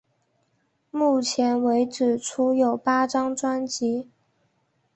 [0.89, 4.07] 目前为止出有八张专辑。